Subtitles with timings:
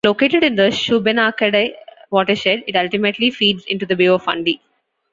[0.03, 1.75] Located in the Shubenacadie
[2.09, 4.59] watershed, it ultimately feeds into the Bay of Fundy.